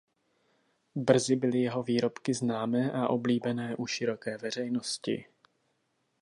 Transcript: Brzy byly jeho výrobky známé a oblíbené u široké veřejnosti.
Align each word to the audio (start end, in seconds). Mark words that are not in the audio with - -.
Brzy 0.95 1.35
byly 1.35 1.61
jeho 1.61 1.83
výrobky 1.83 2.33
známé 2.33 2.91
a 2.91 3.07
oblíbené 3.07 3.75
u 3.75 3.87
široké 3.87 4.37
veřejnosti. 4.37 5.25